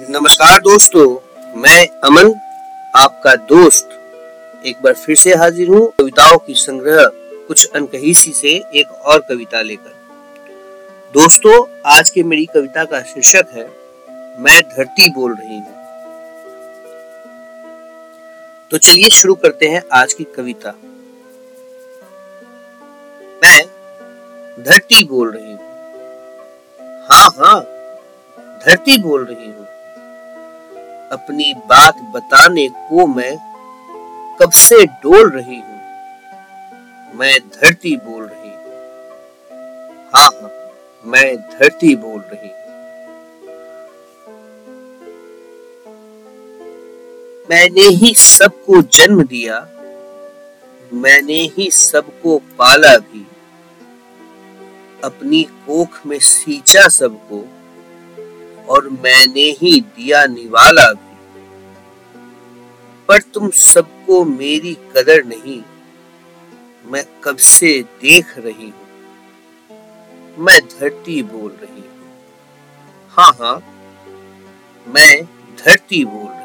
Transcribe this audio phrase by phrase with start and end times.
[0.00, 1.18] नमस्कार दोस्तों,
[1.56, 2.32] मैं अमन,
[2.96, 3.90] आपका दोस्त।
[4.66, 7.06] एक बार फिर से हाजिर हूँ कविताओं की संग्रह,
[7.48, 9.94] कुछ अनकहीसी से एक और कविता लेकर।
[11.14, 13.66] दोस्तों, आज की मेरी कविता का शीर्षक है,
[14.40, 15.74] मैं धरती बोल रही हूँ।
[18.70, 20.74] तो चलिए शुरू करते हैं आज की कविता।
[23.44, 23.64] मैं
[24.64, 25.60] धरती बोल रही हूँ।
[27.10, 27.60] हाँ हाँ
[28.66, 29.63] धरती बोल रही हूँ।
[31.12, 33.36] अपनी बात बताने को मैं
[34.40, 35.80] कब से डोल रही हूँ?
[37.14, 38.72] मैं धरती बोल रही हूँ।
[40.14, 40.50] हाँ हाँ
[41.04, 42.50] मैं धरती बोल रही
[47.50, 49.58] मैंने ही सबको जन्म दिया,
[50.92, 53.26] मैंने ही सबको पाला भी।
[55.04, 57.40] अपनी कोख में सींचा सबको
[58.68, 61.12] और मैंने ही दिया निवाला भी।
[63.08, 65.62] पर तुम सबको मेरी कदर नहीं।
[66.86, 68.82] मैं कब से देख रही हूँ।
[70.38, 72.12] मैं धरती बोल रही हूँ।
[73.10, 73.56] हाँ हाँ
[74.86, 75.24] मैं
[75.58, 76.44] धरती बोल रही हूँ।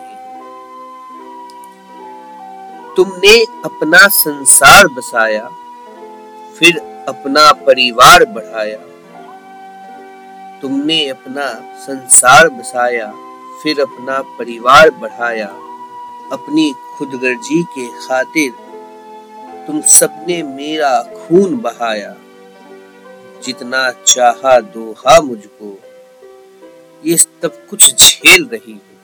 [2.95, 5.47] तुमने अपना संसार बसाया,
[6.55, 6.77] फिर
[7.09, 8.77] अपना परिवार बढ़ाया।
[10.61, 13.11] तुमने अपना संसार बसाया,
[13.63, 15.47] फिर अपना परिवार बढ़ाया,
[16.31, 18.51] अपनी खुदगर्जी के खातिर
[19.67, 22.15] तुम सबने मेरा खून बहाया।
[23.43, 25.79] जितना चाहा दोहा मुझको,
[27.05, 28.97] ये सब कुछ झेल रही हूँ।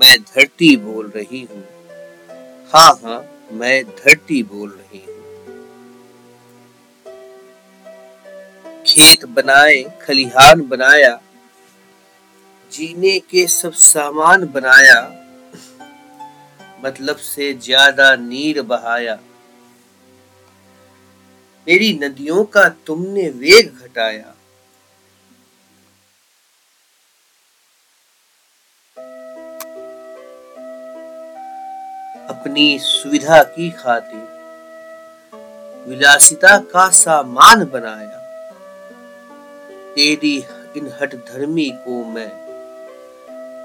[0.00, 1.64] मैं धरती बोल रही हूँ।
[2.74, 5.19] हाँ हाँ मैं धरती बोल रही हूँ।
[8.90, 11.18] खेत बनाए, खलिहान बनाया,
[12.72, 15.00] जीने के सब सामान बनाया
[16.84, 19.14] मतलब से ज़्यादा नीर बहाया।
[21.66, 24.34] मेरी नदियों का तुमने वेग घटाया।
[32.30, 34.24] अपनी सुविधा की खातिर
[35.88, 38.19] विलासिता का सामान बनाया।
[39.94, 40.44] तेरी
[40.76, 42.28] इन हट धर्मी को मैं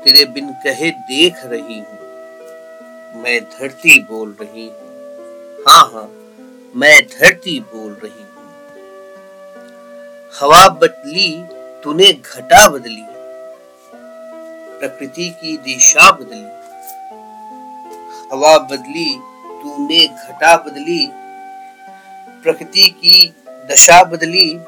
[0.04, 2.00] तेरे बिन कहे देख रही हूँ।
[3.22, 4.96] मैं धरती बोल रही हूँ।
[5.68, 6.08] हाँ हाँ
[6.76, 8.36] मैं धरती बोल रही हूँ।
[10.40, 11.44] हवा बदली,
[11.84, 13.06] तूने घटा बदली।
[14.80, 16.46] प्रकृति की दिशा बदली।
[18.32, 19.20] हवा बदली,
[19.62, 21.10] तूने घटा बदली।
[22.44, 24.60] प्रकृति की दशा बदली।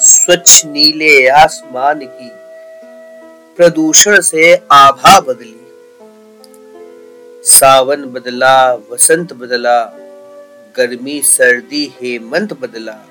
[0.00, 2.30] स्वच्छ नीले आसमान की
[3.56, 5.60] प्रदूषण से आभा बदली।
[7.42, 9.84] सावन बदला, वसंत बदला,
[10.76, 13.04] गर्मी, सर्दी, हेमंत बदला।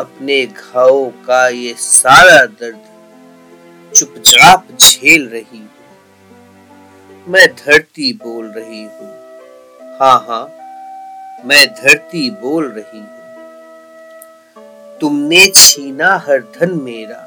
[0.00, 9.12] अपने घाव का ये सारा दर्द चुपचाप झेल रही हूँ। मैं धरती बोल रही हूँ।
[10.00, 10.44] हाँ हाँ
[11.44, 13.00] मैं धरती बोल रही
[15.00, 17.20] तुमने छीना हर धन मेरा,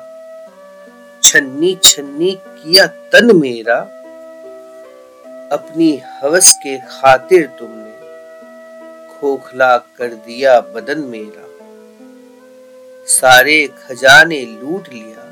[1.24, 3.76] छन्नी छन्नी किया तन मेरा,
[5.52, 7.92] अपनी हवस के खातिर तुमने
[9.12, 11.46] खोखला कर दिया बदन मेरा।
[13.08, 15.24] सारे खजाने लूट लिया,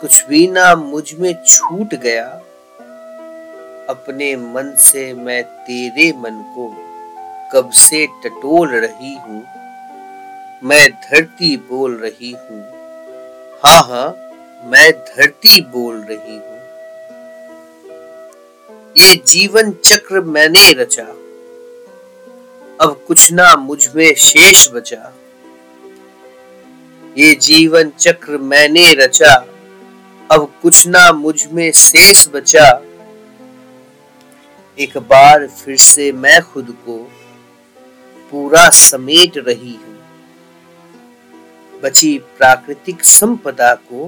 [0.00, 2.28] कुछ भी ना मुझमें छूट गया,
[3.88, 6.68] अपने मन से मैं तेरे मन को
[7.52, 9.42] कब से टटोल रही हूँ।
[10.64, 12.60] मैं धरती बोल रही हूँ।
[13.64, 14.08] हाँ हाँ
[14.64, 16.58] मैं धरती बोल रही हूँ।
[18.98, 21.04] ये जीवन चक्र मैंने रचा।
[22.80, 25.12] अब कुछ ना मुझमें शेष बचा।
[27.18, 29.34] ये जीवन चक्र मैंने रचा।
[30.30, 32.82] अब कुछ ना मुझमें शेष बचा।
[34.78, 36.98] एक बार फिर से मैं खुद को
[38.30, 39.91] पूरा समेट रही हूँ।
[41.82, 44.06] बची प्राकृतिक संपदा को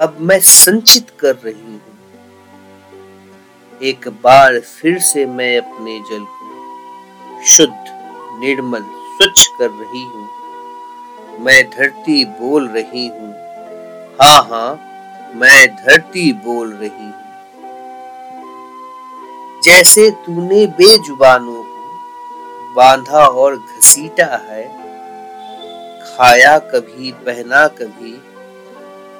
[0.00, 1.80] अब मैं संचित कर रही हूँ।
[3.82, 7.84] एक बार फिर से मैं अपने जल को शुद्ध,
[8.40, 10.28] निर्मल, स्वच्छ कर रही हूँ।
[11.40, 13.32] मैं धरती बोल रही हूँ।
[14.22, 14.80] हाँ हाँ
[15.34, 17.14] मैं धरती बोल रही हूँ।
[19.64, 24.75] जैसे तूने बेजुबानों को बांधा और घसीटा है
[26.16, 28.12] खाया कभी पहना कभी,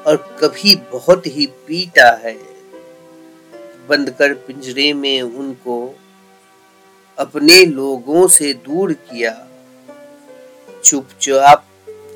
[0.06, 2.34] और कभी बहुत ही पीटा है।
[3.88, 5.76] बंद कर पिंजरे में उनको
[7.18, 9.32] अपने लोगों से दूर किया।
[10.84, 11.66] चुपचाप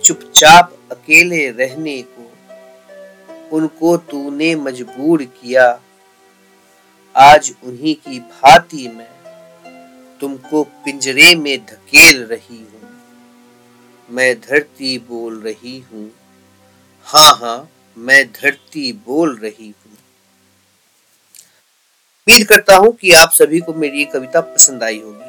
[0.04, 2.30] चुपचाप अकेले रहने को,
[3.56, 5.68] उनको तूने मजबूर किया।
[7.14, 9.08] आज उन्हीं की भांति मैं
[10.20, 12.89] तुमको पिंजरे में धकेल रही हूँ।
[14.10, 16.10] मैं धरती बोल रही हूँ।
[17.06, 19.92] हाँ हाँ मैं धरती बोल रही हूँ।
[22.28, 25.28] उम्मीद करता हूँ कि आप सभी को मेरी ये कविता पसंद आई होगी।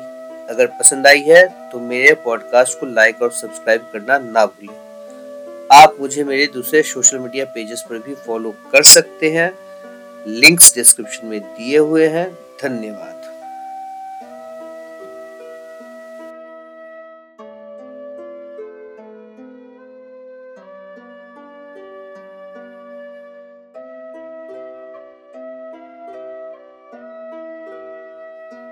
[0.54, 5.98] अगर पसंद आई है तो मेरे पॉडकास्ट को लाइक और सब्सक्राइब करना ना भूलें। आप
[6.00, 9.52] मुझे मेरे दूसरे सोशल मीडिया पेजेस पर भी फॉलो कर सकते हैं।
[10.28, 12.32] लिंक्स डिस्क्रिप्शन में दिए हुए हैं।
[12.64, 13.21] धन्यवाद।